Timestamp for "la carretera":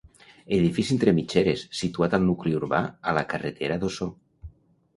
3.19-3.81